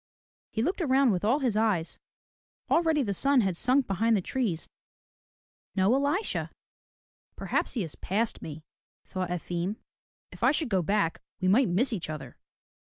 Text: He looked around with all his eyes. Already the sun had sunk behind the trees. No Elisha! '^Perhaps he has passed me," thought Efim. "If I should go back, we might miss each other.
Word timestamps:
He 0.49 0.63
looked 0.63 0.81
around 0.81 1.11
with 1.11 1.23
all 1.23 1.41
his 1.41 1.55
eyes. 1.55 1.99
Already 2.71 3.03
the 3.03 3.13
sun 3.13 3.41
had 3.41 3.55
sunk 3.55 3.85
behind 3.85 4.17
the 4.17 4.21
trees. 4.23 4.67
No 5.75 5.93
Elisha! 5.93 6.49
'^Perhaps 7.37 7.73
he 7.73 7.83
has 7.83 7.93
passed 7.93 8.41
me," 8.41 8.63
thought 9.05 9.29
Efim. 9.29 9.75
"If 10.31 10.41
I 10.41 10.49
should 10.49 10.69
go 10.69 10.81
back, 10.81 11.21
we 11.39 11.47
might 11.47 11.69
miss 11.69 11.93
each 11.93 12.09
other. 12.09 12.35